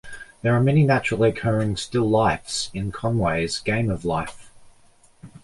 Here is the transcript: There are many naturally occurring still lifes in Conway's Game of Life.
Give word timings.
There 0.41 0.55
are 0.55 0.59
many 0.63 0.81
naturally 0.83 1.29
occurring 1.29 1.77
still 1.77 2.09
lifes 2.09 2.71
in 2.73 2.91
Conway's 2.91 3.59
Game 3.59 3.91
of 3.91 4.03
Life. 4.03 4.49